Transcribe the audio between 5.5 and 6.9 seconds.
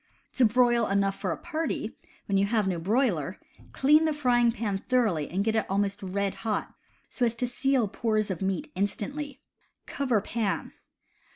it almost red hot,